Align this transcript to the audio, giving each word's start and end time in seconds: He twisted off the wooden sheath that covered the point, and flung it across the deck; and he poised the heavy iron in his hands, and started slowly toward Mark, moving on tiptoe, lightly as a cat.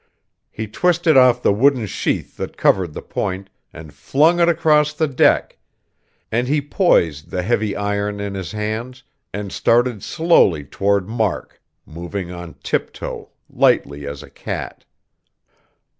He 0.49 0.65
twisted 0.65 1.15
off 1.15 1.43
the 1.43 1.53
wooden 1.53 1.85
sheath 1.85 2.35
that 2.37 2.57
covered 2.57 2.93
the 2.93 3.03
point, 3.03 3.51
and 3.71 3.93
flung 3.93 4.39
it 4.39 4.49
across 4.49 4.93
the 4.93 5.07
deck; 5.07 5.59
and 6.31 6.47
he 6.47 6.59
poised 6.59 7.29
the 7.29 7.43
heavy 7.43 7.75
iron 7.75 8.19
in 8.19 8.33
his 8.33 8.51
hands, 8.51 9.03
and 9.31 9.51
started 9.51 10.01
slowly 10.01 10.63
toward 10.63 11.07
Mark, 11.07 11.61
moving 11.85 12.31
on 12.31 12.55
tiptoe, 12.63 13.29
lightly 13.47 14.07
as 14.07 14.23
a 14.23 14.29
cat. 14.31 14.85